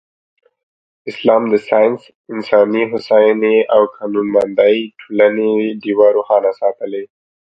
[1.09, 2.01] اسلام د ساینس،
[2.33, 7.03] انساني هوساینې او قانونمندې ټولنې ډېوه روښانه ساتلې.